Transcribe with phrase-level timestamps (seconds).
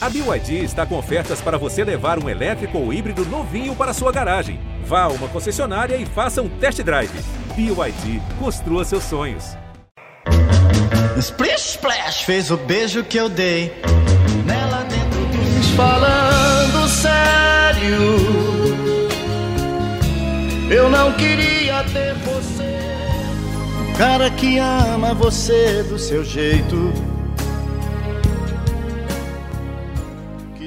[0.00, 4.12] A BYD está com ofertas para você levar um elétrico ou híbrido novinho para sua
[4.12, 4.60] garagem.
[4.84, 7.10] Vá a uma concessionária e faça um test drive.
[7.56, 9.56] BYD, construa seus sonhos.
[11.18, 13.72] Splish Splash fez o beijo que eu dei
[14.46, 17.98] nela dentro dos falando sério.
[20.70, 22.78] Eu não queria ter você,
[23.96, 27.07] cara que ama você do seu jeito.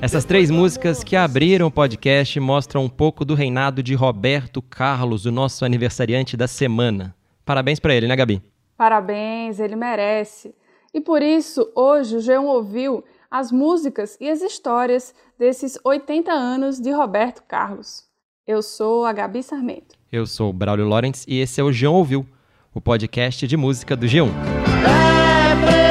[0.02, 5.28] Essas três músicas que abriram o podcast mostram um pouco do reinado de Roberto Carlos,
[5.28, 7.16] o nosso aniversariante da semana.
[7.46, 8.42] Parabéns para ele, né, Gabi?
[8.76, 10.56] Parabéns, ele merece.
[10.92, 16.80] E por isso, hoje o João ouviu as músicas e as histórias desses 80 anos
[16.80, 18.04] de Roberto Carlos.
[18.48, 19.96] Eu sou a Gabi Sarmento.
[20.12, 22.26] Eu sou o Braulio Lawrence e esse é o João Ouviu,
[22.74, 24.30] o podcast de música do G1.
[25.88, 25.91] É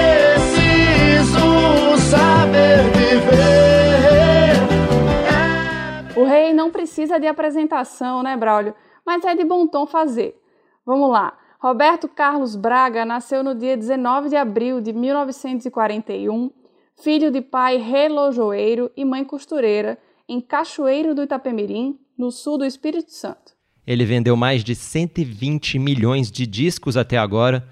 [7.01, 8.75] precisa de apresentação, né, Braulio?
[9.07, 10.37] Mas é de bom tom fazer.
[10.85, 11.33] Vamos lá.
[11.59, 16.51] Roberto Carlos Braga nasceu no dia 19 de abril de 1941,
[17.03, 19.99] filho de pai relojoeiro e mãe costureira,
[20.29, 23.53] em Cachoeiro do Itapemirim, no sul do Espírito Santo.
[23.87, 27.67] Ele vendeu mais de 120 milhões de discos até agora,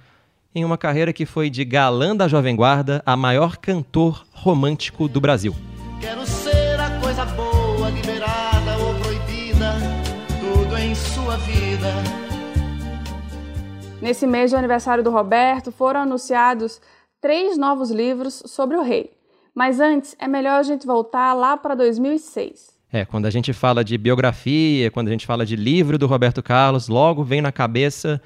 [0.55, 5.21] em uma carreira que foi de galã da Jovem Guarda a maior cantor romântico do
[5.21, 5.55] Brasil.
[6.01, 7.91] Quero ser a coisa boa,
[11.29, 11.89] sua vida.
[14.01, 16.81] Nesse mês de aniversário do Roberto, foram anunciados
[17.21, 19.11] três novos livros sobre o rei.
[19.55, 22.79] Mas antes, é melhor a gente voltar lá para 2006.
[22.91, 26.43] É, quando a gente fala de biografia, quando a gente fala de livro do Roberto
[26.43, 28.23] Carlos, logo vem na cabeça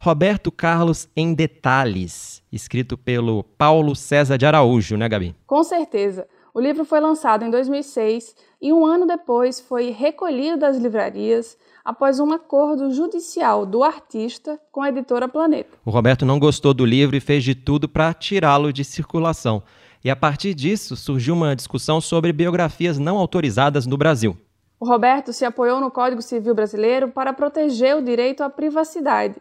[0.00, 5.36] Roberto Carlos em Detalhes, escrito pelo Paulo César de Araújo, né, Gabi?
[5.46, 6.26] Com certeza.
[6.54, 12.18] O livro foi lançado em 2006 e um ano depois foi recolhido das livrarias após
[12.18, 15.76] um acordo judicial do artista com a editora Planeta.
[15.84, 19.62] O Roberto não gostou do livro e fez de tudo para tirá-lo de circulação.
[20.04, 24.36] E a partir disso surgiu uma discussão sobre biografias não autorizadas no Brasil.
[24.80, 29.36] O Roberto se apoiou no Código Civil Brasileiro para proteger o direito à privacidade.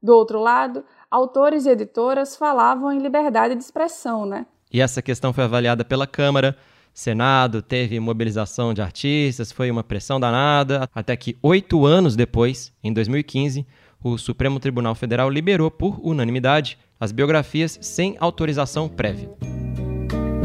[0.00, 4.46] Do outro lado, autores e editoras falavam em liberdade de expressão, né?
[4.72, 6.56] E essa questão foi avaliada pela Câmara.
[6.92, 12.92] Senado teve mobilização de artistas, foi uma pressão danada, até que oito anos depois, em
[12.92, 13.66] 2015,
[14.02, 19.30] o Supremo Tribunal Federal liberou por unanimidade as biografias sem autorização prévia.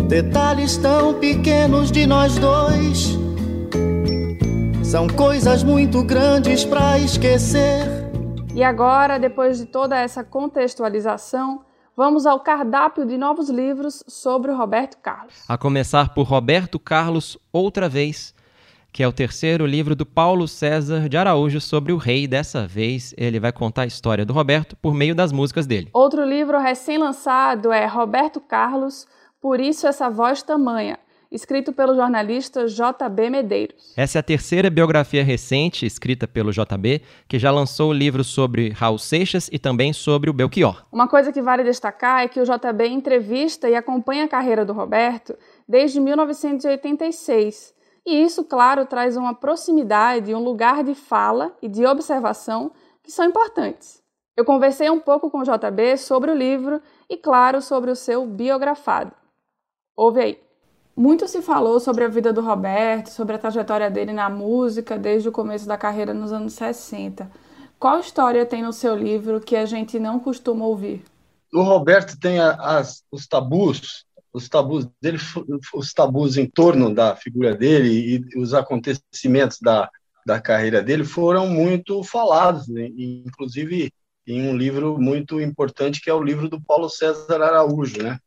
[0.08, 3.18] Detalhes tão pequenos de nós dois
[4.84, 7.88] são coisas muito grandes para esquecer.
[8.54, 11.62] E agora, depois de toda essa contextualização,
[11.96, 15.34] vamos ao cardápio de novos livros sobre o Roberto Carlos.
[15.48, 18.34] A começar por Roberto Carlos Outra Vez,
[18.92, 22.28] que é o terceiro livro do Paulo César de Araújo sobre o rei.
[22.28, 25.90] Dessa vez, ele vai contar a história do Roberto por meio das músicas dele.
[25.94, 29.08] Outro livro recém-lançado é Roberto Carlos,
[29.42, 31.00] Por Isso Essa Voz Tamanha,
[31.34, 33.94] escrito pelo jornalista JB Medeiros.
[33.98, 38.70] Essa é a terceira biografia recente escrita pelo JB, que já lançou o livro sobre
[38.70, 40.86] Raul Seixas e também sobre o Belchior.
[40.92, 44.74] Uma coisa que vale destacar é que o JB entrevista e acompanha a carreira do
[44.74, 45.36] Roberto
[45.68, 47.74] desde 1986.
[48.06, 53.12] E isso, claro, traz uma proximidade e um lugar de fala e de observação que
[53.12, 54.04] são importantes.
[54.38, 58.26] Eu conversei um pouco com o JB sobre o livro e, claro, sobre o seu
[58.26, 59.14] biografado.
[59.96, 60.53] Ouve aí.
[60.96, 65.28] Muito se falou sobre a vida do Roberto, sobre a trajetória dele na música desde
[65.28, 67.30] o começo da carreira nos anos 60.
[67.80, 71.04] Qual história tem no seu livro que a gente não costuma ouvir?
[71.52, 75.18] O Roberto tem as, os tabus, os tabus dele,
[75.74, 79.90] os tabus em torno da figura dele e os acontecimentos da,
[80.26, 82.88] da carreira dele foram muito falados, né?
[82.96, 83.92] inclusive
[84.26, 88.18] em um livro muito importante que é o livro do Paulo César Araújo, né?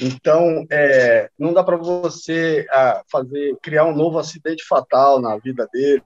[0.00, 5.68] Então, é, não dá para você ah, fazer criar um novo acidente fatal na vida
[5.72, 6.02] dele.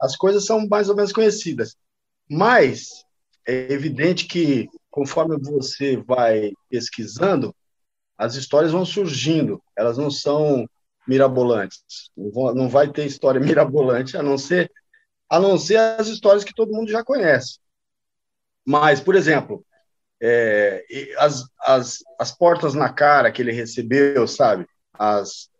[0.00, 1.76] As coisas são mais ou menos conhecidas,
[2.28, 3.04] mas
[3.46, 7.54] é evidente que conforme você vai pesquisando,
[8.16, 9.60] as histórias vão surgindo.
[9.76, 10.68] Elas não são
[11.06, 12.10] mirabolantes.
[12.16, 14.70] Não, vão, não vai ter história mirabolante a não ser
[15.28, 17.58] a não ser as histórias que todo mundo já conhece.
[18.66, 19.64] Mas, por exemplo,
[20.22, 20.84] é,
[21.18, 24.64] as, as, as portas na cara que ele recebeu, sabe?
[24.96, 25.50] As,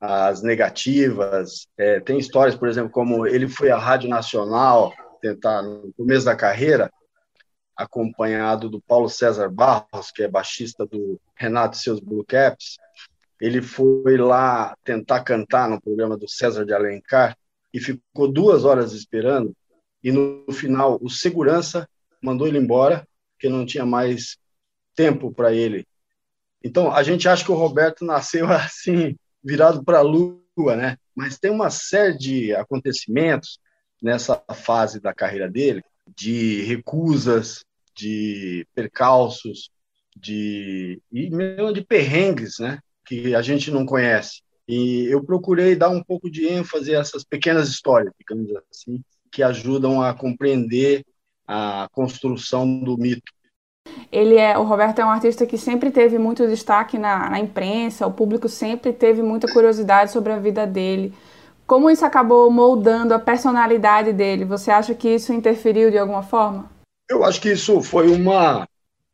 [0.00, 1.66] as negativas.
[1.76, 6.34] É, tem histórias, por exemplo, como ele foi à Rádio Nacional tentar, no começo da
[6.34, 6.90] carreira,
[7.76, 12.78] acompanhado do Paulo César Barros, que é baixista do Renato e seus Blue Caps,
[13.38, 17.36] ele foi lá tentar cantar no programa do César de Alencar
[17.72, 19.54] e ficou duas horas esperando.
[20.02, 21.88] E no final, o segurança
[22.22, 23.06] mandou ele embora,
[23.40, 24.36] porque não tinha mais
[24.94, 25.86] tempo para ele.
[26.62, 30.98] Então, a gente acha que o Roberto nasceu assim, virado para a lua, né?
[31.16, 33.58] Mas tem uma série de acontecimentos
[34.02, 35.82] nessa fase da carreira dele,
[36.14, 37.64] de recusas,
[37.96, 39.70] de percalços,
[40.14, 42.78] de e mesmo de perrengues, né?
[43.06, 44.42] Que a gente não conhece.
[44.68, 49.02] E eu procurei dar um pouco de ênfase a essas pequenas histórias, digamos assim,
[49.32, 51.04] que ajudam a compreender
[51.52, 53.32] a construção do mito.
[54.12, 58.06] Ele é, o Roberto é um artista que sempre teve muito destaque na, na imprensa,
[58.06, 61.12] o público sempre teve muita curiosidade sobre a vida dele.
[61.66, 64.44] Como isso acabou moldando a personalidade dele?
[64.44, 66.70] Você acha que isso interferiu de alguma forma?
[67.08, 68.68] Eu acho que isso foi uma,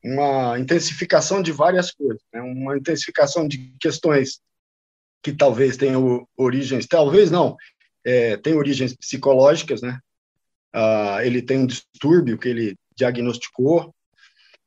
[0.05, 2.43] uma intensificação de várias coisas, né?
[2.43, 4.41] uma intensificação de questões
[5.23, 7.57] que talvez tenham origens, talvez não,
[8.05, 9.99] é, tem origens psicológicas, né?
[10.79, 13.95] Ah, ele tem um distúrbio que ele diagnosticou,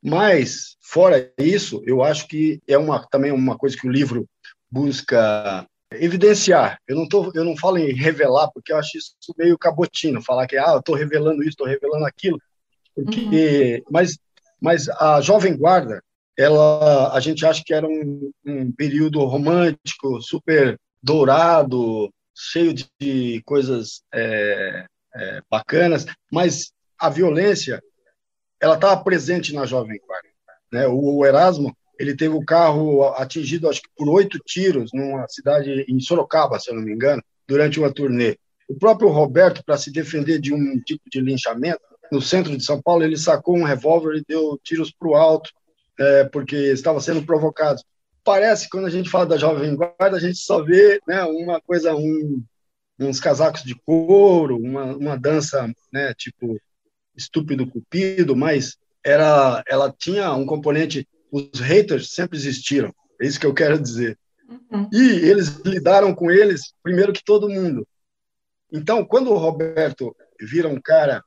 [0.02, 4.26] mas fora isso, eu acho que é uma também uma coisa que o livro
[4.68, 6.80] busca evidenciar.
[6.88, 10.48] Eu não tô, eu não falo em revelar porque eu acho isso meio cabotino, falar
[10.48, 12.40] que ah, estou revelando isso, estou revelando aquilo,
[12.92, 13.82] porque, uhum.
[13.88, 14.18] mas,
[14.60, 16.02] mas a jovem guarda,
[16.36, 24.02] ela, a gente acha que era um, um período romântico, super dourado, cheio de coisas
[24.12, 27.82] é, é, bacanas, mas a violência
[28.60, 30.28] ela estava presente na Jovem Guarda.
[30.72, 30.86] Né?
[30.86, 35.84] O, o, Erasmo ele teve o carro atingido, acho que por oito tiros, numa cidade
[35.88, 38.38] em Sorocaba, se eu não me engano, durante uma turnê.
[38.68, 41.80] O próprio Roberto, para se defender de um tipo de linchamento,
[42.10, 45.50] no centro de São Paulo, ele sacou um revólver e deu tiros para o alto,
[45.98, 47.80] é, porque estava sendo provocado.
[48.24, 51.94] Parece, quando a gente fala da Jovem Guarda, a gente só vê né, uma coisa,
[51.94, 52.42] um,
[53.00, 56.60] uns casacos de couro, uma, uma dança, né, tipo
[57.16, 63.46] estúpido cupido, mas era, ela tinha um componente, os haters sempre existiram, é isso que
[63.46, 64.18] eu quero dizer.
[64.48, 64.88] Uhum.
[64.92, 67.86] E eles lidaram com eles primeiro que todo mundo.
[68.72, 71.22] Então, quando o Roberto vira um cara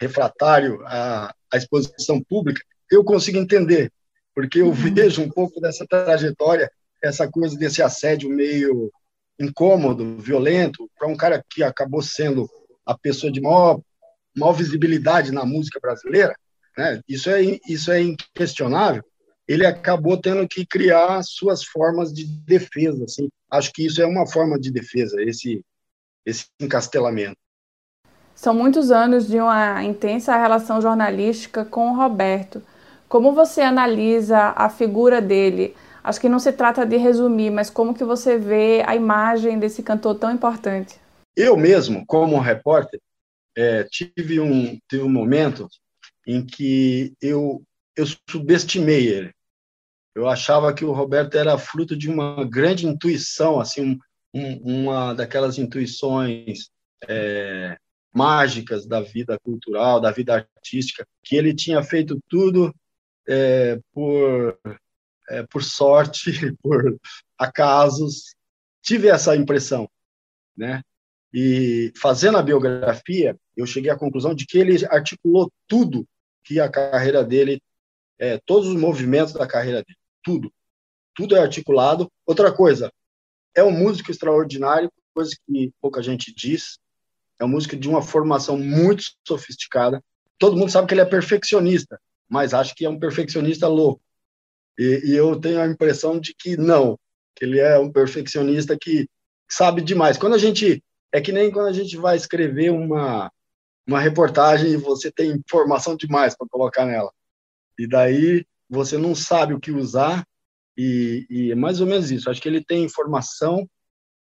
[0.00, 3.92] refratário à, à exposição pública, eu consigo entender,
[4.34, 4.72] porque eu uhum.
[4.72, 6.70] vejo um pouco dessa trajetória,
[7.02, 8.90] essa coisa desse assédio meio
[9.38, 12.48] incômodo, violento, para um cara que acabou sendo
[12.86, 13.80] a pessoa de maior,
[14.36, 16.34] maior visibilidade na música brasileira,
[16.76, 17.00] né?
[17.08, 19.02] isso, é, isso é inquestionável,
[19.46, 23.04] ele acabou tendo que criar suas formas de defesa.
[23.04, 23.28] Assim.
[23.50, 25.62] Acho que isso é uma forma de defesa, esse,
[26.24, 27.36] esse encastelamento.
[28.34, 32.62] São muitos anos de uma intensa relação jornalística com o Roberto.
[33.08, 35.74] Como você analisa a figura dele?
[36.04, 39.82] Acho que não se trata de resumir, mas como que você vê a imagem desse
[39.82, 41.00] cantor tão importante?
[41.34, 43.00] Eu mesmo, como repórter,
[43.56, 45.66] é, tive um tive um momento
[46.26, 47.62] em que eu
[47.96, 49.32] eu subestimei ele.
[50.14, 53.98] Eu achava que o Roberto era fruto de uma grande intuição, assim,
[54.34, 56.68] um, uma daquelas intuições
[57.08, 57.76] é,
[58.12, 62.74] mágicas da vida cultural, da vida artística, que ele tinha feito tudo
[63.26, 64.58] é, por
[65.28, 66.30] é, por sorte,
[66.62, 66.98] por
[67.38, 68.34] acasos,
[68.82, 69.88] tive essa impressão,
[70.56, 70.82] né?
[71.32, 76.06] E fazendo a biografia, eu cheguei à conclusão de que ele articulou tudo
[76.44, 77.60] que a carreira dele,
[78.18, 80.52] é, todos os movimentos da carreira dele, tudo,
[81.14, 82.08] tudo é articulado.
[82.24, 82.92] Outra coisa,
[83.54, 86.78] é um músico extraordinário, coisa que pouca gente diz.
[87.40, 90.00] É um músico de uma formação muito sofisticada.
[90.38, 94.02] Todo mundo sabe que ele é perfeccionista, mas acho que é um perfeccionista louco.
[94.78, 96.98] E, e, eu tenho a impressão de que não,
[97.34, 99.08] que ele é um perfeccionista que
[99.48, 100.18] sabe demais.
[100.18, 103.30] Quando a gente é que nem quando a gente vai escrever uma
[103.86, 107.12] uma reportagem e você tem informação demais para colocar nela.
[107.78, 110.26] E daí você não sabe o que usar
[110.76, 112.30] e, e é mais ou menos isso.
[112.30, 113.68] Acho que ele tem informação,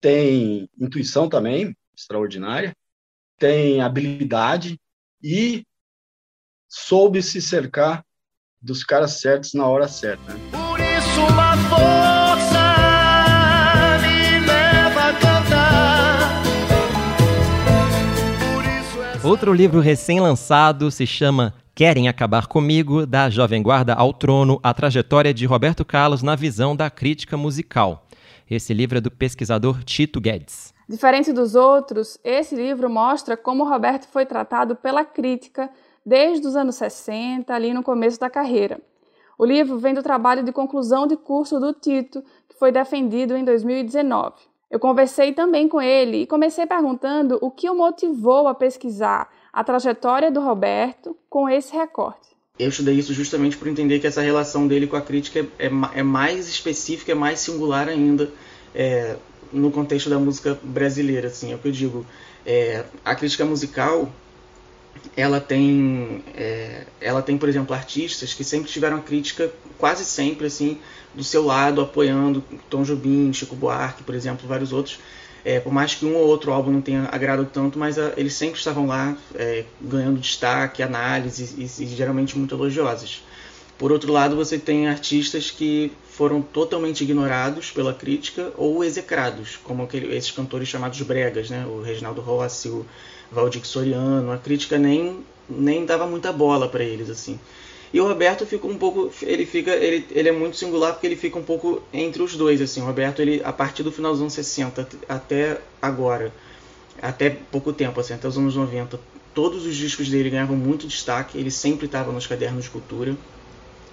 [0.02, 2.76] tem intuição também extraordinária,
[3.38, 4.80] tem habilidade
[5.24, 5.66] e
[6.68, 8.04] soube se cercar
[8.66, 10.34] dos caras certos na hora certa.
[10.34, 10.40] Né?
[10.52, 12.66] Por isso uma força
[14.02, 16.44] me leva a cantar.
[19.24, 24.74] É Outro livro recém-lançado se chama Querem Acabar Comigo, da Jovem Guarda ao Trono, a
[24.74, 28.08] trajetória de Roberto Carlos na visão da crítica musical.
[28.50, 30.74] Esse livro é do pesquisador Tito Guedes.
[30.90, 35.70] Diferente dos outros, esse livro mostra como Roberto foi tratado pela crítica
[36.06, 38.80] desde os anos 60, ali no começo da carreira.
[39.38, 43.44] O livro vem do trabalho de conclusão de curso do Tito, que foi defendido em
[43.44, 44.34] 2019.
[44.70, 49.64] Eu conversei também com ele e comecei perguntando o que o motivou a pesquisar a
[49.64, 52.36] trajetória do Roberto com esse recorte.
[52.58, 56.04] Eu estudei isso justamente por entender que essa relação dele com a crítica é, é,
[56.04, 58.32] mais específica, é mais singular ainda
[58.74, 59.18] é,
[59.52, 61.28] no contexto da música brasileira.
[61.28, 62.06] Assim, é o que eu digo.
[62.46, 64.10] É, a crítica musical
[65.16, 70.48] ela tem, é, ela tem, por exemplo, artistas que sempre tiveram a crítica, quase sempre,
[70.48, 70.78] assim,
[71.14, 75.00] do seu lado, apoiando Tom Jobim, Chico Buarque, por exemplo, vários outros.
[75.44, 78.34] É, por mais que um ou outro álbum não tenha agradado tanto, mas a, eles
[78.34, 83.24] sempre estavam lá é, ganhando destaque, análise e, e, geralmente muito elogiosas.
[83.78, 89.84] Por outro lado, você tem artistas que foram totalmente ignorados pela crítica ou execrados, como
[89.84, 91.66] aquele, esses cantores chamados bregas, né?
[91.68, 92.86] o Reginaldo Rossi, o
[93.32, 97.40] Valdir Soriano, a crítica nem, nem dava muita bola para eles assim.
[97.94, 101.16] E o Roberto fica um pouco, ele fica, ele, ele é muito singular porque ele
[101.16, 102.82] fica um pouco entre os dois assim.
[102.82, 106.34] O Roberto ele a partir do final dos anos 60 até agora,
[107.02, 109.00] até pouco tempo assim, até os anos 90,
[109.34, 113.16] todos os discos dele ganhavam muito destaque, ele sempre estava nos cadernos de cultura,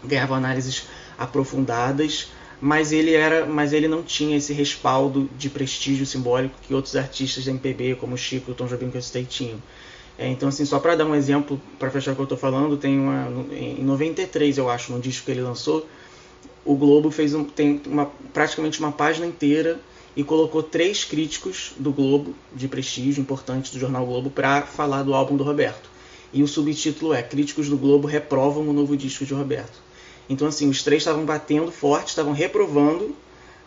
[0.04, 0.86] ganhava análises
[1.16, 2.32] aprofundadas,
[2.64, 7.44] mas ele era, mas ele não tinha esse respaldo de prestígio simbólico que outros artistas
[7.44, 9.60] da MPB, como o Chico o Tom Jobim que eu citei, tinham.
[10.16, 12.76] É, então, assim, só para dar um exemplo, para fechar o que eu estou falando,
[12.76, 15.88] tem uma, em 93, eu acho, no disco que ele lançou,
[16.64, 19.80] o Globo fez um, tem uma, praticamente uma página inteira
[20.14, 25.14] e colocou três críticos do Globo, de prestígio, importantes do jornal Globo, para falar do
[25.14, 25.90] álbum do Roberto.
[26.32, 29.82] E o subtítulo é Críticos do Globo reprovam o novo disco de Roberto.
[30.32, 33.14] Então, assim, os três estavam batendo forte, estavam reprovando,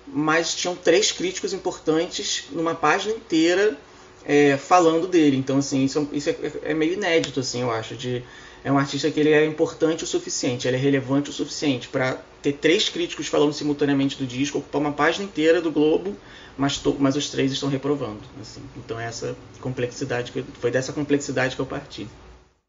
[0.08, 3.78] mas tinham três críticos importantes numa página inteira
[4.26, 5.38] é, falando dele.
[5.38, 7.96] Então, assim, isso, isso é, é, meio inédito, assim, eu acho.
[7.96, 8.24] De,
[8.64, 12.20] é um artista que ele é importante o suficiente, ele é relevante o suficiente para
[12.42, 16.16] ter três críticos falando simultaneamente do disco, ocupar uma página inteira do Globo,
[16.58, 18.22] mas, to, mas os três estão reprovando.
[18.42, 18.62] Assim.
[18.78, 22.08] Então, essa complexidade que, foi dessa complexidade que eu parti.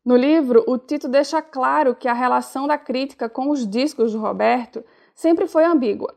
[0.06, 4.20] No livro, o Tito deixa claro que a relação da crítica com os discos do
[4.20, 6.14] Roberto sempre foi ambígua.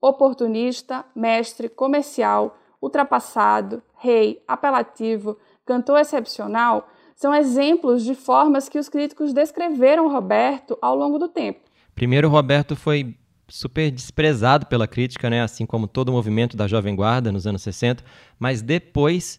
[0.00, 9.34] Oportunista, mestre, comercial, ultrapassado, rei, apelativo, cantor excepcional são exemplos de formas que os críticos
[9.34, 11.60] descreveram Roberto ao longo do tempo.
[11.94, 13.14] Primeiro, Roberto foi
[13.48, 15.42] super desprezado pela crítica, né?
[15.42, 18.02] assim como todo o movimento da Jovem Guarda nos anos 60,
[18.38, 19.38] mas depois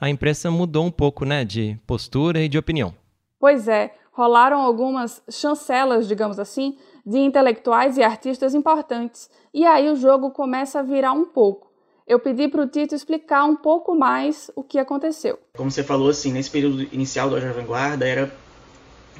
[0.00, 1.44] a imprensa mudou um pouco né?
[1.44, 3.03] de postura e de opinião.
[3.44, 9.96] Pois é, rolaram algumas chancelas, digamos assim, de intelectuais e artistas importantes, e aí o
[9.96, 11.70] jogo começa a virar um pouco.
[12.08, 15.38] Eu pedi para o Tito explicar um pouco mais o que aconteceu.
[15.58, 18.34] Como você falou, assim, nesse período inicial da Jovem Guarda, era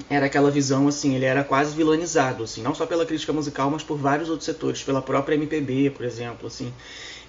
[0.09, 3.83] era aquela visão assim, ele era quase vilanizado, assim, não só pela crítica musical, mas
[3.83, 6.73] por vários outros setores, pela própria MPB, por exemplo, assim,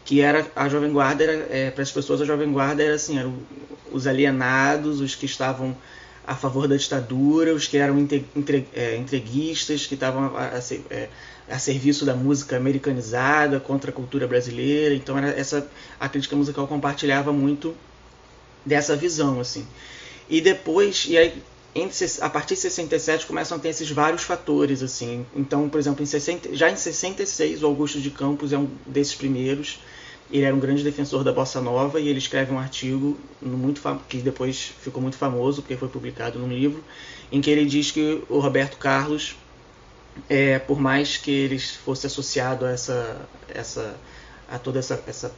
[0.05, 3.19] que era a Jovem Guarda, era, é, para as pessoas a Jovem Guarda era assim,
[3.19, 3.33] eram
[3.91, 5.75] os alienados, os que estavam
[6.25, 11.09] a favor da ditadura, os que eram entre, é, entreguistas, que estavam a, a, é,
[11.49, 14.95] a, serviço da música americanizada contra a cultura brasileira.
[14.95, 17.75] Então era essa a crítica musical compartilhava muito
[18.65, 19.65] dessa visão assim.
[20.27, 21.43] E depois, e aí
[22.21, 25.25] a partir de 67 começam a ter esses vários fatores assim.
[25.35, 29.13] Então, por exemplo, em 60, já em 66 o Augusto de Campos é um desses
[29.13, 29.79] primeiros
[30.31, 34.17] ele era um grande defensor da bossa nova e ele escreve um artigo muito que
[34.17, 36.83] depois ficou muito famoso porque foi publicado num livro
[37.31, 39.35] em que ele diz que o Roberto Carlos
[40.29, 43.95] é, por mais que ele fosse associado a essa essa
[44.49, 45.31] a toda essa, essa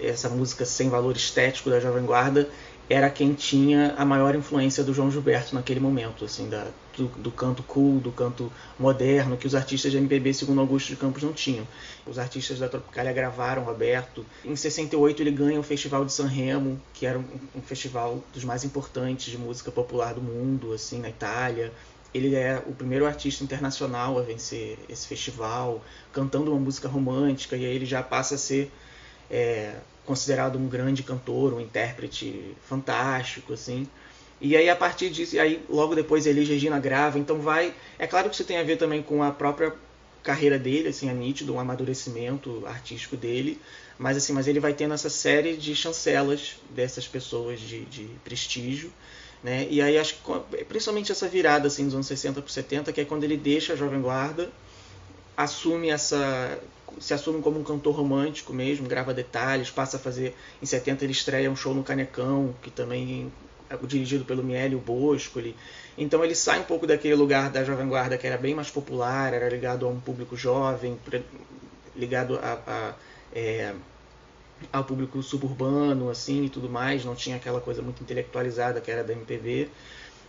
[0.00, 2.48] essa música sem valor estético da Jovem Guarda
[2.88, 7.30] era quem tinha a maior influência do João Gilberto naquele momento, assim, da, do, do,
[7.30, 11.32] canto cool, do canto moderno, que os artistas de MPB, segundo Augusto de Campos, não
[11.32, 11.66] tinham.
[12.06, 14.24] Os artistas da Tropicália gravaram Roberto.
[14.44, 17.24] Em 68 ele ganha o Festival de San Remo, que era um,
[17.56, 21.72] um festival dos mais importantes de música popular do mundo, assim, na Itália.
[22.12, 27.64] Ele é o primeiro artista internacional a vencer esse festival, cantando uma música romântica, e
[27.64, 28.70] aí ele já passa a ser
[29.30, 33.86] é, considerado um grande cantor, um intérprete fantástico, assim.
[34.40, 38.06] E aí a partir disso, aí logo depois ele e Regina grava, então vai, é
[38.06, 39.72] claro que isso tem a ver também com a própria
[40.22, 43.60] carreira dele, assim, é nítido, um amadurecimento artístico dele,
[43.98, 48.92] mas assim, mas ele vai tendo essa série de chancelas dessas pessoas de, de prestígio,
[49.42, 49.66] né?
[49.70, 53.04] E aí acho que principalmente essa virada assim dos anos 60 para 70, que é
[53.04, 54.50] quando ele deixa a Jovem Guarda,
[55.36, 56.58] assume essa
[57.00, 60.36] se assume como um cantor romântico mesmo, grava detalhes, passa a fazer.
[60.62, 63.32] Em 70 ele estreia um show no Canecão, que também
[63.82, 65.56] dirigido pelo Miele Boscoli.
[65.98, 69.32] Então ele sai um pouco daquele lugar da Jovem Guarda que era bem mais popular,
[69.32, 70.98] era ligado a um público jovem,
[71.96, 72.94] ligado a, a
[73.34, 73.74] é,
[74.72, 79.02] ao público suburbano assim e tudo mais, não tinha aquela coisa muito intelectualizada que era
[79.02, 79.68] da MPB.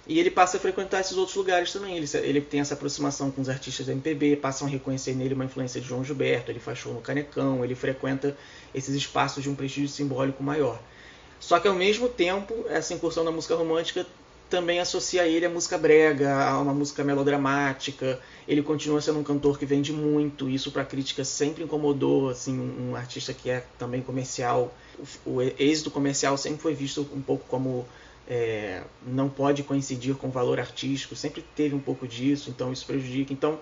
[0.07, 1.97] E ele passa a frequentar esses outros lugares também.
[1.97, 5.45] Ele, ele tem essa aproximação com os artistas da MPB, passam a reconhecer nele uma
[5.45, 8.37] influência de João Gilberto, ele faz show no Canecão, ele frequenta
[8.73, 10.79] esses espaços de um prestígio simbólico maior.
[11.39, 14.05] Só que ao mesmo tempo, essa incursão na música romântica
[14.49, 18.19] também associa ele à música brega, a uma música melodramática.
[18.47, 22.57] Ele continua sendo um cantor que vende muito, isso para a crítica sempre incomodou, assim,
[22.57, 24.73] um artista que é também comercial.
[25.25, 27.87] O, o êxito comercial sempre foi visto um pouco como
[28.27, 32.85] é, não pode coincidir com o valor artístico, sempre teve um pouco disso, então isso
[32.85, 33.31] prejudica.
[33.31, 33.59] Então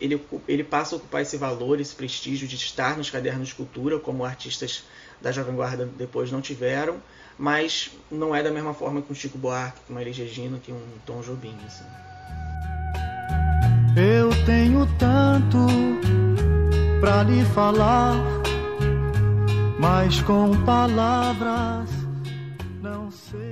[0.00, 3.98] ele, ele passa a ocupar esse valor, esse prestígio de estar nos cadernos de cultura,
[3.98, 4.84] como artistas
[5.20, 7.02] da Jovem Guarda depois não tiveram,
[7.36, 10.70] mas não é da mesma forma que um Chico Buarque, que uma Elis Regina, que
[10.70, 11.56] um Tom Jobim.
[11.66, 11.84] Assim.
[13.96, 15.58] Eu tenho tanto
[17.00, 18.14] para lhe falar,
[19.80, 21.98] mas com palavras
[22.80, 23.47] não sei.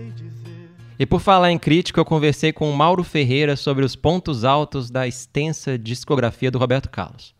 [0.98, 4.90] E por falar em crítica, eu conversei com o Mauro Ferreira sobre os pontos altos
[4.90, 7.34] da extensa discografia do Roberto Carlos.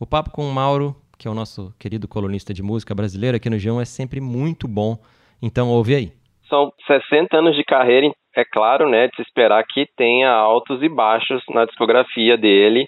[0.00, 3.50] O papo com o Mauro, que é o nosso querido colunista de música brasileira aqui
[3.50, 4.98] no G1, é sempre muito bom
[5.42, 6.12] então ouve aí.
[6.48, 10.88] São 60 anos de carreira, é claro, né, de se esperar que tenha altos e
[10.88, 12.86] baixos na discografia dele.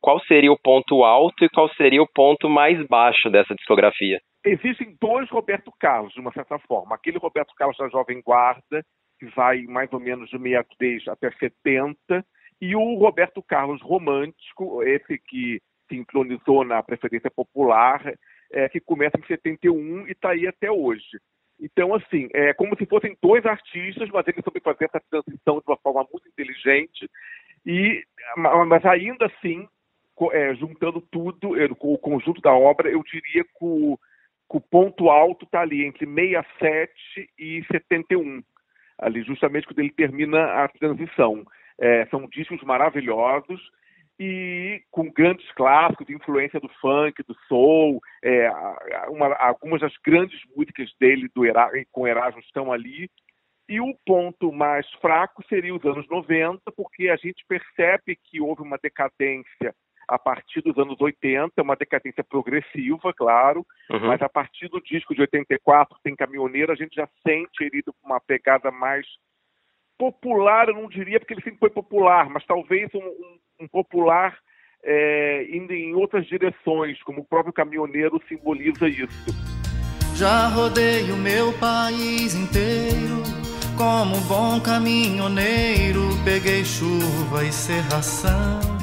[0.00, 4.20] Qual seria o ponto alto e qual seria o ponto mais baixo dessa discografia?
[4.44, 6.94] Existem dois Roberto Carlos, de uma certa forma.
[6.94, 8.84] Aquele Roberto Carlos da Jovem Guarda,
[9.18, 12.24] que vai mais ou menos de 63 até 70,
[12.60, 18.02] e o Roberto Carlos romântico, esse que se entronizou na preferência popular,
[18.50, 21.18] é, que começa em 71 e está aí até hoje.
[21.60, 25.64] Então, assim, é como se fossem dois artistas, mas eles soube fazer essa transição de
[25.66, 27.08] uma forma muito inteligente.
[27.64, 28.04] E,
[28.36, 29.66] mas ainda assim,
[30.32, 33.98] é, juntando tudo, com o conjunto da obra, eu diria que o,
[34.50, 38.42] que o ponto alto está ali entre 67 e 71,
[38.98, 41.44] ali justamente quando ele termina a transição.
[41.78, 43.60] É, são discos maravilhosos
[44.18, 48.50] e com grandes clássicos de influência do funk, do soul, é,
[49.08, 53.10] uma, algumas das grandes músicas dele do Era, com Erasmo estão ali.
[53.68, 58.62] E o ponto mais fraco seria os anos 90, porque a gente percebe que houve
[58.62, 59.74] uma decadência
[60.08, 64.06] a partir dos anos 80, uma decadência progressiva, claro, uhum.
[64.06, 68.20] mas a partir do disco de 84, Tem Caminhoneiro, a gente já sente ele uma
[68.20, 69.06] pegada mais
[69.98, 74.38] popular, eu não diria, porque ele sempre foi popular, mas talvez um, um, um popular
[74.84, 79.34] é, indo em outras direções, como o próprio caminhoneiro simboliza isso.
[80.14, 83.22] Já rodei o meu país inteiro,
[83.76, 88.75] como um bom caminhoneiro, peguei chuva e serração.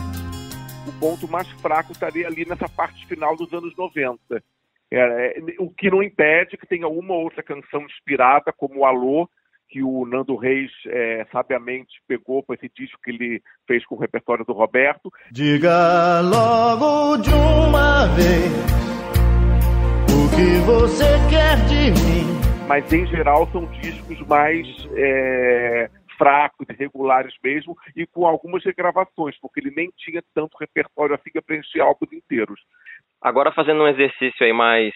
[1.04, 4.42] Ponto mais fraco estaria ali nessa parte final dos anos 90.
[4.89, 8.86] É, é, o que não impede que tenha uma ou outra canção inspirada, como o
[8.86, 9.30] Alô,
[9.68, 14.00] que o Nando Reis é, sabiamente pegou para esse disco que ele fez com o
[14.00, 15.12] repertório do Roberto.
[15.30, 18.54] Diga logo de uma vez
[20.08, 22.44] o que você quer de mim.
[22.66, 25.89] Mas em geral são discos mais é,
[26.23, 31.41] fracos, irregulares mesmo, e com algumas regravações, porque ele nem tinha tanto repertório assim para
[31.41, 32.62] preencher álbuns inteiros.
[33.21, 34.93] Agora fazendo um exercício aí mais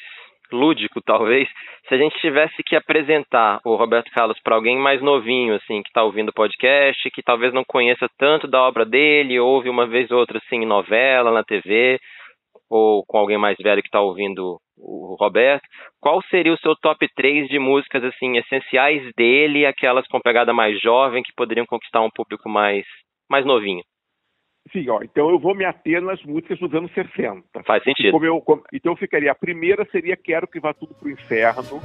[0.49, 1.49] lúdico, talvez,
[1.85, 5.89] se a gente tivesse que apresentar o Roberto Carlos para alguém mais novinho, assim, que
[5.89, 10.09] está ouvindo o podcast, que talvez não conheça tanto da obra dele, ouve uma vez
[10.09, 11.99] ou outra, assim, em novela, na TV,
[12.69, 15.67] ou com alguém mais velho que está ouvindo o Roberto,
[15.99, 20.79] qual seria o seu top 3 de músicas, assim, essenciais dele, aquelas com pegada mais
[20.79, 22.85] jovem, que poderiam conquistar um público mais,
[23.29, 23.83] mais novinho?
[24.71, 27.63] Sim, ó, então eu vou me ater nas músicas dos anos 60.
[27.63, 28.11] Faz sentido.
[28.11, 31.79] Como eu, como, então eu ficaria, a primeira seria Quero Que Vá Tudo Pro Inferno.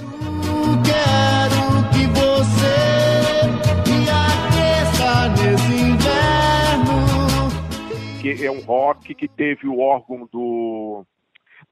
[0.85, 3.47] Quero que você
[3.87, 7.03] me aqueça nesse inverno.
[8.21, 11.05] Que é um rock que teve o órgão do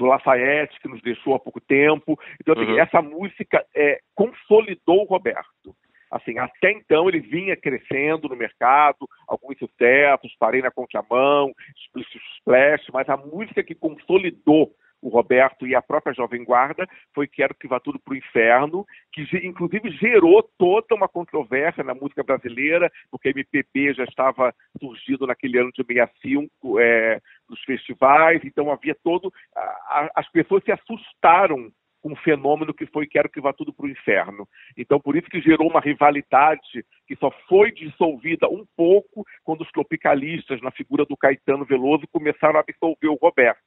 [0.00, 2.18] do Lafayette, que nos deixou há pouco tempo.
[2.40, 2.78] Então, assim, uhum.
[2.78, 5.76] essa música é, consolidou o Roberto.
[6.10, 10.72] Assim, até então ele vinha crescendo no mercado, alguns sucessos, Parei na
[11.08, 11.52] Mão,
[11.86, 17.26] Splish Splash, mas a música que consolidou o Roberto e a própria Jovem Guarda foi
[17.26, 22.22] Quero que vá tudo para o inferno, que inclusive gerou toda uma controvérsia na música
[22.22, 28.70] brasileira, porque a MPB já estava surgindo naquele ano de 65 é, nos festivais, então
[28.70, 29.32] havia todo.
[29.54, 33.72] A, a, as pessoas se assustaram com o fenômeno que foi Quero que vá tudo
[33.72, 34.48] para o inferno.
[34.76, 39.70] Então, por isso que gerou uma rivalidade que só foi dissolvida um pouco quando os
[39.70, 43.60] tropicalistas, na figura do Caetano Veloso, começaram a absolver o Roberto.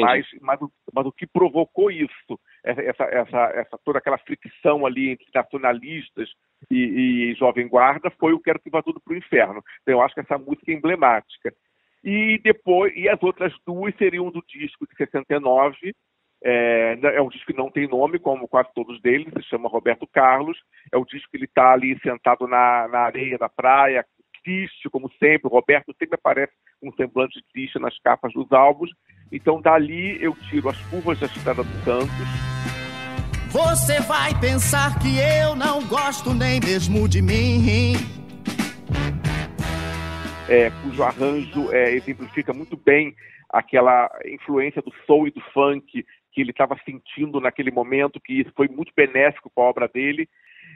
[0.00, 5.26] Mas, mas, mas, o que provocou isso, essa, essa, essa, toda aquela fricção ali entre
[5.34, 6.28] nacionalistas
[6.70, 9.62] e, e Jovem Guarda, foi o Quero que vá tudo para o inferno.
[9.82, 11.52] Então, eu acho que essa música é emblemática.
[12.02, 15.94] E depois, e as outras duas seriam do disco de 69,
[16.46, 20.06] é, é, um disco que não tem nome, como quase todos deles, se chama Roberto
[20.06, 20.58] Carlos.
[20.92, 24.04] É o disco que ele está ali sentado na, na areia da praia,
[24.44, 25.46] triste, como sempre.
[25.46, 28.90] O Roberto sempre aparece com um semblante triste nas capas dos álbuns.
[29.30, 32.54] Então, dali eu tiro as curvas da Estrada dos Santos.
[33.50, 37.94] Você vai pensar que eu não gosto nem mesmo de mim.
[40.48, 43.14] É, cujo arranjo é, exemplifica muito bem
[43.48, 48.52] aquela influência do soul e do funk que ele estava sentindo naquele momento, que isso
[48.56, 50.28] foi muito benéfico para a obra dele.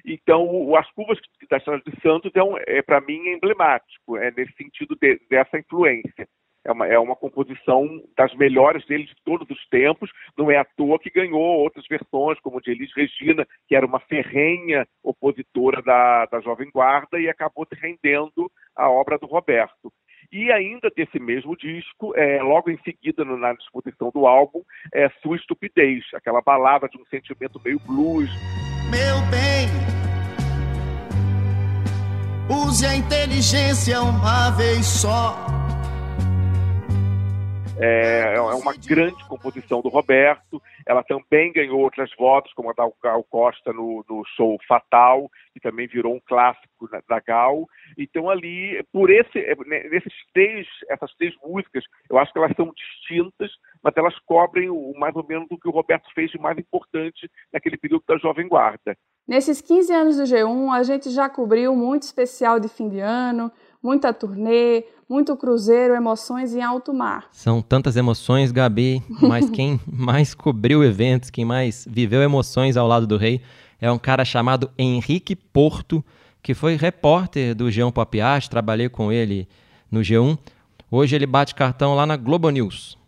[0.07, 1.19] Então, o, As Curvas
[1.51, 5.59] da Estrada de Santos é, um, é para mim, emblemático, é nesse sentido de, dessa
[5.59, 6.29] influência.
[6.65, 10.11] É uma, é uma composição das melhores dele de todos os tempos.
[10.37, 14.01] Não é à toa que ganhou outras versões, como de Elis Regina, que era uma
[14.01, 19.93] ferrenha opositora da, da Jovem Guarda e acabou se rendendo à obra do Roberto.
[20.31, 25.37] E ainda desse mesmo disco, é, logo em seguida, na disposição do álbum, é Sua
[25.37, 28.29] Estupidez, aquela balada de um sentimento meio blues.
[28.91, 29.69] Meu bem,
[32.51, 35.68] use a inteligência uma vez só.
[37.81, 40.61] É, é uma grande composição do Roberto.
[40.85, 45.61] Ela também ganhou outras votos, como a da Gal Costa no, no show Fatal, que
[45.61, 47.67] também virou um clássico da Gal.
[47.97, 52.53] Então ali, por esse, é, né, nesses três, essas três músicas, eu acho que elas
[52.57, 53.51] são distintas,
[53.83, 57.31] mas elas cobrem o, mais ou menos o que o Roberto fez de mais importante
[57.53, 58.97] naquele período da Jovem Guarda.
[59.27, 63.53] Nesses 15 anos do G1, a gente já cobriu muito especial de fim de ano,
[63.83, 67.29] muita turnê, muito cruzeiro, emoções em alto mar.
[67.33, 73.07] São tantas emoções, Gabi, mas quem mais cobriu eventos, quem mais viveu emoções ao lado
[73.07, 73.41] do rei
[73.81, 76.05] é um cara chamado Henrique Porto,
[76.43, 79.49] que foi repórter do G1 Pop Art, trabalhei com ele
[79.91, 80.37] no G1.
[80.91, 82.99] Hoje ele bate cartão lá na Globo News.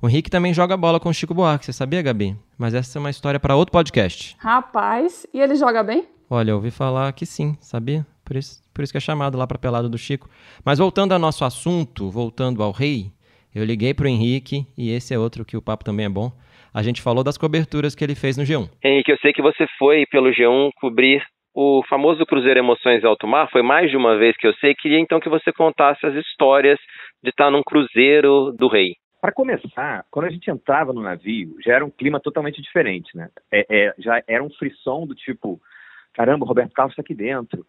[0.00, 2.36] O Henrique também joga bola com o Chico Buarque, você sabia, Gabi?
[2.56, 4.36] Mas essa é uma história para outro podcast.
[4.38, 6.06] Rapaz, e ele joga bem?
[6.28, 8.06] Olha, eu ouvi falar que sim, sabia?
[8.26, 10.28] Por isso, por isso que é chamado lá para pelado do Chico.
[10.64, 13.12] Mas voltando ao nosso assunto, voltando ao rei,
[13.54, 16.32] eu liguei para o Henrique, e esse é outro que o papo também é bom.
[16.74, 18.68] A gente falou das coberturas que ele fez no G1.
[18.84, 21.22] Henrique, eu sei que você foi pelo G1 cobrir
[21.54, 24.74] o famoso Cruzeiro Emoções Alto Mar, foi mais de uma vez que eu sei.
[24.74, 26.78] Queria então que você contasse as histórias
[27.22, 28.96] de estar num cruzeiro do rei.
[29.22, 33.30] Para começar, quando a gente entrava no navio, já era um clima totalmente diferente, né?
[33.50, 35.58] É, é, já era um frisson do tipo,
[36.12, 37.64] caramba, o Roberto Carlos está aqui dentro.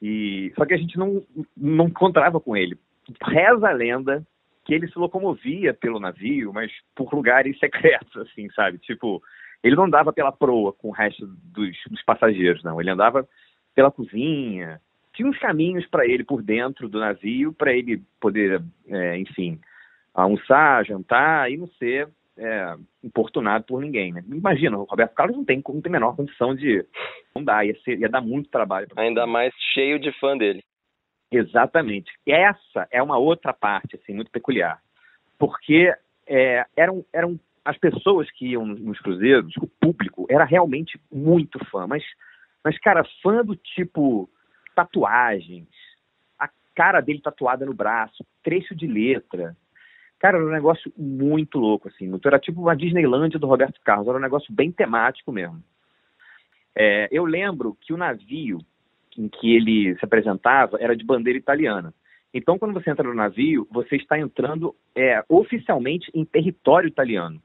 [0.00, 1.22] E só que a gente não
[1.56, 2.78] não encontrava com ele.
[3.22, 4.26] Reza a lenda
[4.64, 8.78] que ele se locomovia pelo navio, mas por lugares secretos, assim, sabe?
[8.78, 9.22] Tipo,
[9.62, 12.80] ele não andava pela proa com o resto dos, dos passageiros, não.
[12.80, 13.26] Ele andava
[13.74, 14.80] pela cozinha.
[15.14, 19.60] Tinha uns caminhos para ele por dentro do navio, para ele poder, é, enfim,
[20.12, 24.22] almoçar, jantar e não ser é, importunado por ninguém, né?
[24.28, 26.84] Imagina, o Roberto Carlos não tem, não tem a menor condição de.
[27.34, 28.86] Não dá, ia, ser, ia dar muito trabalho.
[28.96, 30.62] Ainda mais cheio de fã dele.
[31.30, 32.12] Exatamente.
[32.26, 34.80] Essa é uma outra parte, assim, muito peculiar.
[35.38, 35.92] Porque
[36.26, 41.86] é, eram, eram as pessoas que iam nos cruzeiros, o público, era realmente muito fã.
[41.86, 42.04] Mas,
[42.64, 44.30] mas cara, fã do tipo
[44.74, 45.68] tatuagens,
[46.38, 49.56] a cara dele tatuada no braço, trecho de letra,
[50.18, 52.10] Cara, era um negócio muito louco, assim.
[52.24, 55.62] Era tipo uma Disneylandia do Roberto Carlos, era um negócio bem temático mesmo.
[56.74, 58.58] É, eu lembro que o navio
[59.16, 61.92] em que ele se apresentava era de bandeira italiana.
[62.32, 67.40] Então, quando você entra no navio, você está entrando é, oficialmente em território italiano.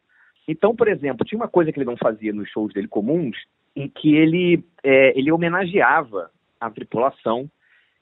[0.45, 3.37] Então, por exemplo, tinha uma coisa que ele não fazia nos shows dele comuns,
[3.73, 6.29] em que ele, é, ele homenageava
[6.59, 7.49] a tripulação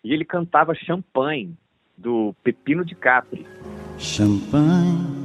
[0.04, 1.56] e ele cantava champanhe
[1.96, 3.46] do Pepino de Capri.
[4.00, 5.20] Champanhe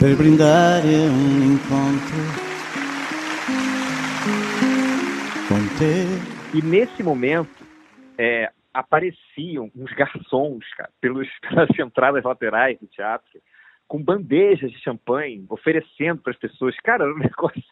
[0.00, 2.16] per brindare un incontro
[5.46, 6.56] com te.
[6.56, 7.64] E nesse momento
[8.18, 13.40] é, apareciam uns garçons cara, pelos, pelas entradas laterais do teatro
[13.86, 16.76] com bandejas de champanhe oferecendo para as pessoas.
[16.82, 17.64] Cara, era um negócio,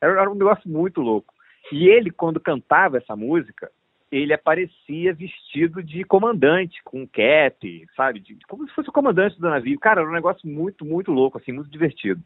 [0.00, 1.34] era um negócio muito louco.
[1.70, 3.70] E ele, quando cantava essa música,
[4.10, 8.20] ele aparecia vestido de comandante, com cap, sabe?
[8.20, 9.78] De, como se fosse o comandante do navio.
[9.78, 12.20] Cara, era um negócio muito, muito louco, assim, muito divertido.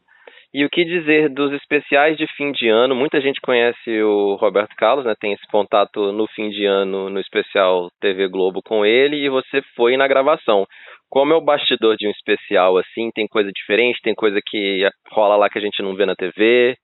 [0.53, 2.94] E o que dizer dos especiais de fim de ano?
[2.94, 5.12] Muita gente conhece o Roberto Carlos, né?
[5.18, 9.61] Tem esse contato no fim de ano no especial TV Globo com ele e você
[9.75, 10.64] foi na gravação.
[11.11, 13.11] Como é o bastidor de um especial assim?
[13.12, 14.01] Tem coisa diferente?
[14.01, 16.77] Tem coisa que rola lá que a gente não vê na TV?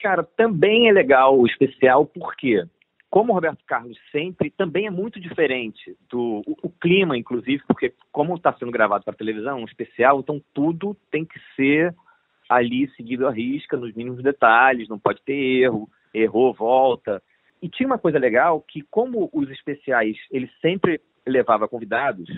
[0.00, 2.62] Cara, também é legal o especial porque
[3.14, 7.94] como o Roberto Carlos sempre, também é muito diferente do o, o clima, inclusive, porque
[8.10, 11.94] como está sendo gravado para televisão, um especial, então tudo tem que ser
[12.48, 17.22] ali seguido à risca, nos mínimos detalhes, não pode ter erro, errou, volta.
[17.62, 22.28] E tinha uma coisa legal que, como os especiais ele sempre levava convidados,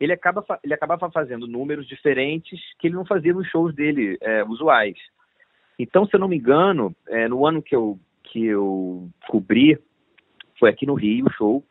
[0.00, 4.42] ele, acaba, ele acabava fazendo números diferentes que ele não fazia nos shows dele é,
[4.42, 4.98] usuais.
[5.78, 9.78] Então, se eu não me engano, é, no ano que eu, que eu cobri
[10.58, 11.64] foi aqui no Rio o show.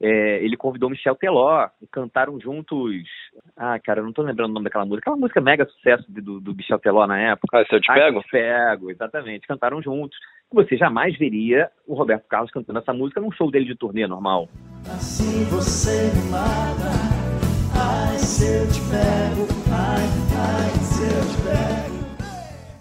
[0.00, 3.08] É, ele convidou Michel Teló e cantaram juntos.
[3.56, 5.04] Ah, cara, eu não tô lembrando o nome daquela música.
[5.04, 7.58] Aquela música mega sucesso do, do Michel Teló na época.
[7.58, 8.18] Ah, se eu te pego?
[8.18, 9.46] Ah, te pego, exatamente.
[9.46, 10.18] Cantaram juntos.
[10.52, 14.48] Você jamais veria o Roberto Carlos cantando essa música num show dele de turnê normal.
[14.84, 17.16] Assim você me mata.
[17.74, 19.46] Ai, se eu te pego.
[19.72, 20.04] Ai,
[20.36, 21.95] ai, se eu te pego.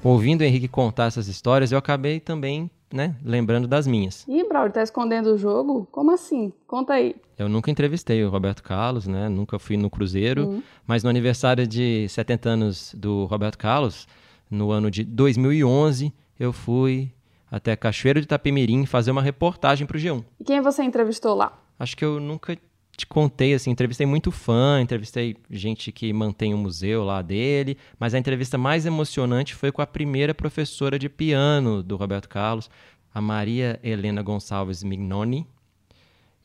[0.05, 4.23] Ouvindo o Henrique contar essas histórias, eu acabei também né, lembrando das minhas.
[4.27, 5.87] Ih, Braulio, tá escondendo o jogo?
[5.91, 6.53] Como assim?
[6.67, 7.15] Conta aí.
[7.35, 9.27] Eu nunca entrevistei o Roberto Carlos, né?
[9.27, 10.63] Nunca fui no Cruzeiro, uhum.
[10.85, 14.07] mas no aniversário de 70 anos do Roberto Carlos,
[14.47, 17.11] no ano de 2011, eu fui
[17.49, 20.23] até Cachoeiro de Itapemirim fazer uma reportagem para o G1.
[20.39, 21.59] E quem você entrevistou lá?
[21.79, 22.55] Acho que eu nunca
[22.97, 28.13] te contei, assim, entrevistei muito fã, entrevistei gente que mantém o museu lá dele, mas
[28.13, 32.69] a entrevista mais emocionante foi com a primeira professora de piano do Roberto Carlos,
[33.13, 35.45] a Maria Helena Gonçalves Mignoni.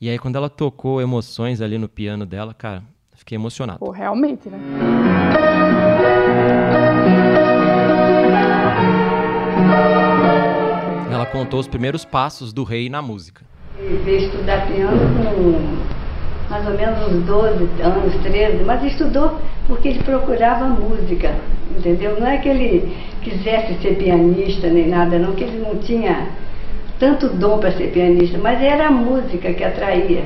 [0.00, 2.82] E aí, quando ela tocou emoções ali no piano dela, cara,
[3.14, 3.78] fiquei emocionado.
[3.78, 4.58] Pô, realmente, né?
[11.12, 13.44] Ela contou os primeiros passos do rei na música.
[13.78, 15.99] Ele veio estudar piano com
[16.50, 21.32] mais ou menos uns 12 anos, 13, mas estudou porque ele procurava música,
[21.70, 22.18] entendeu?
[22.18, 26.26] Não é que ele quisesse ser pianista nem nada, não, que ele não tinha
[26.98, 30.24] tanto dom para ser pianista, mas era a música que atraía.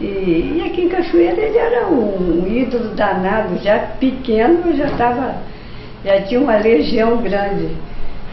[0.00, 5.36] E, e aqui em Cachoeira ele era um, um ídolo danado, já pequeno já estava,
[6.04, 7.68] já tinha uma legião grande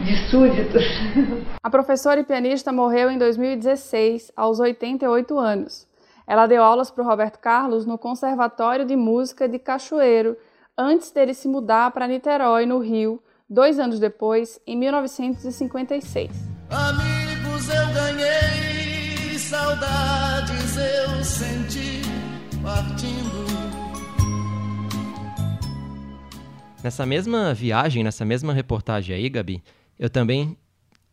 [0.00, 0.84] de súditos.
[1.62, 5.93] A professora e pianista morreu em 2016, aos 88 anos.
[6.26, 10.36] Ela deu aulas para o Roberto Carlos no Conservatório de Música de Cachoeiro,
[10.76, 16.30] antes dele se mudar para Niterói, no Rio, dois anos depois, em 1956.
[16.70, 22.00] Amigos eu ganhei, saudades eu senti
[22.62, 23.44] partindo.
[26.82, 29.62] Nessa mesma viagem, nessa mesma reportagem aí, Gabi,
[29.98, 30.56] eu também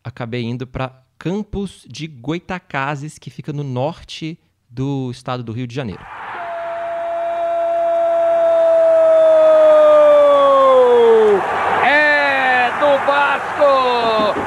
[0.02, 4.38] acabei indo para Campos de Goitacazes, que fica no norte
[4.72, 6.00] do estado do Rio de Janeiro.
[11.84, 14.40] É do Vasco,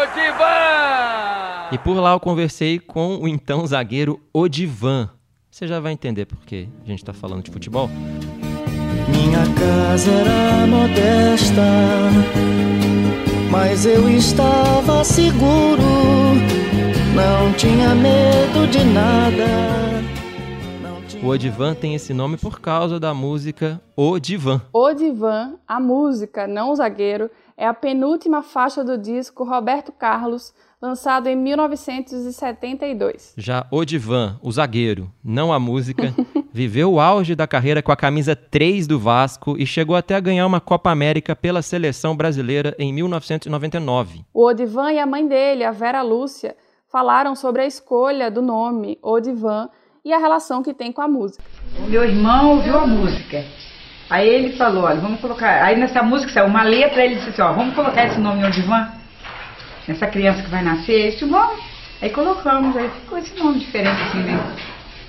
[0.00, 1.68] Odivan!
[1.70, 5.10] E por lá eu conversei com o então zagueiro Odivan.
[5.50, 7.90] Você já vai entender por que a gente está falando de futebol.
[9.08, 11.62] Minha casa era modesta,
[13.50, 15.82] mas eu estava seguro
[17.14, 19.44] não tinha medo de nada.
[21.22, 24.60] O Odivan tem esse nome por causa da música O Divan.
[24.72, 30.52] O Divan, a música, não o zagueiro, é a penúltima faixa do disco Roberto Carlos,
[30.80, 33.34] lançado em 1972.
[33.36, 36.12] Já O Divan, o zagueiro, não a música,
[36.52, 40.20] viveu o auge da carreira com a camisa 3 do Vasco e chegou até a
[40.20, 44.24] ganhar uma Copa América pela seleção brasileira em 1999.
[44.34, 46.56] O Odivan e a mãe dele, a Vera Lúcia,
[46.92, 49.68] falaram sobre a escolha do nome Odivan
[50.04, 51.42] e a relação que tem com a música.
[51.78, 53.42] O meu irmão ouviu a música.
[54.10, 55.64] Aí ele falou, olha, vamos colocar.
[55.64, 58.88] Aí nessa música saiu uma letra, ele disse assim, ó, vamos colocar esse nome Odivan,
[59.88, 61.58] nessa criança que vai nascer, esse nome.
[62.02, 64.56] Aí colocamos, aí ficou esse nome diferente assim, né?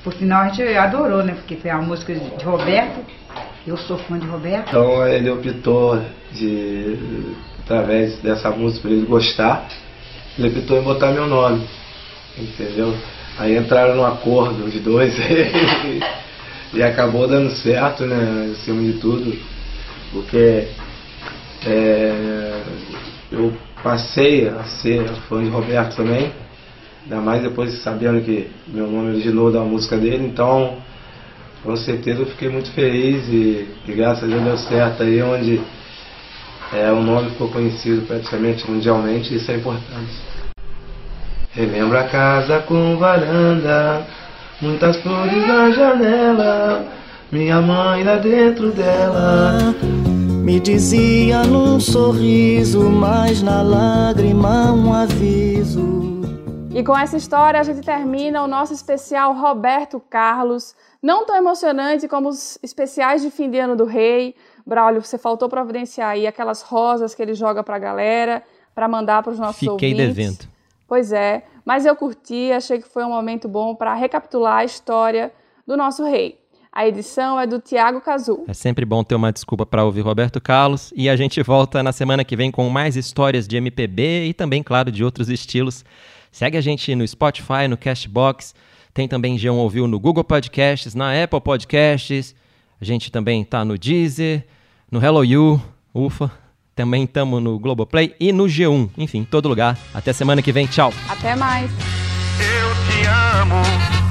[0.05, 1.33] Por sinal a gente adorou, né?
[1.33, 3.05] Porque foi uma música de Roberto.
[3.67, 4.69] Eu sou fã de Roberto.
[4.69, 9.67] Então ele optou de, através dessa música, ele gostar
[10.37, 11.67] ele optou em botar meu nome,
[12.37, 12.95] entendeu?
[13.37, 15.15] Aí entraram no acordo os dois
[16.73, 19.35] e acabou dando certo, né, acima de tudo,
[20.11, 20.67] porque
[21.65, 22.61] é,
[23.31, 26.31] eu passei a ser fã de Roberto também,
[27.03, 30.77] ainda mais depois sabendo que meu nome originou da música dele, então
[31.63, 35.61] com certeza eu fiquei muito feliz e, e graças a Deus deu certo aí onde
[36.71, 40.13] É, o nome ficou conhecido praticamente mundialmente e isso é importante.
[41.51, 44.05] Relembro a casa com varanda,
[44.61, 46.85] muitas flores na janela,
[47.31, 49.75] minha mãe lá dentro dela.
[50.43, 55.93] Me dizia num sorriso, mas na lágrima um aviso.
[56.73, 60.75] E com essa história a gente termina o nosso especial Roberto Carlos.
[61.01, 64.35] Não tão emocionante como os especiais de fim de ano do rei.
[64.65, 69.31] Braulio, você faltou providenciar aí aquelas rosas que ele joga pra galera, para mandar para
[69.31, 70.15] os nossos Fiquei ouvintes.
[70.15, 70.53] devendo.
[70.87, 75.31] Pois é, mas eu curti, achei que foi um momento bom para recapitular a história
[75.65, 76.39] do nosso rei.
[76.71, 78.45] A edição é do Tiago Cazu.
[78.47, 81.91] É sempre bom ter uma desculpa para ouvir Roberto Carlos e a gente volta na
[81.91, 85.85] semana que vem com mais histórias de MPB e também, claro, de outros estilos.
[86.31, 88.55] Segue a gente no Spotify, no Castbox,
[88.91, 92.33] tem também G1 Ouviu no Google Podcasts, na Apple Podcasts,
[92.83, 94.45] a gente também tá no Deezer,
[94.91, 95.61] no Hello You,
[95.93, 96.29] ufa,
[96.75, 99.77] também estamos no Globoplay e no G1, enfim, todo lugar.
[99.93, 100.93] Até semana que vem, tchau!
[101.07, 101.71] Até mais!
[101.71, 103.07] Eu te
[103.39, 104.02] amo.